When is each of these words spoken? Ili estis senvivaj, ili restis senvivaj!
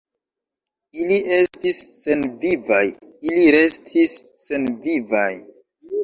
Ili 1.01 1.17
estis 1.33 1.81
senvivaj, 1.97 2.79
ili 3.31 3.43
restis 3.57 4.15
senvivaj! 4.47 5.29